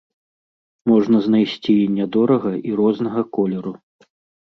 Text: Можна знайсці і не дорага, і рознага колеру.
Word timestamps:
Можна 0.91 1.17
знайсці 1.27 1.71
і 1.83 1.85
не 1.99 2.09
дорага, 2.17 2.51
і 2.71 2.77
рознага 2.83 3.21
колеру. 3.37 3.81